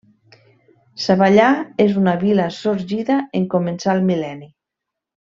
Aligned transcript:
Savallà 1.03 1.49
és 1.85 1.93
una 2.03 2.15
vila 2.23 2.47
sorgida 2.57 3.17
en 3.41 3.45
començar 3.55 3.93
el 3.99 4.05
mil·lenni. 4.13 4.49